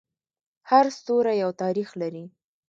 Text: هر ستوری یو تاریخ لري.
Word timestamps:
هر 0.69 0.85
ستوری 0.97 1.33
یو 1.43 1.51
تاریخ 1.61 1.89
لري. 2.01 2.25